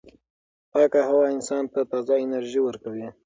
پاکه 0.71 0.99
هوا 1.07 1.23
انسان 1.35 1.63
ته 1.73 1.79
تازه 1.91 2.13
انرژي 2.25 2.59
ورکوي. 2.63 3.07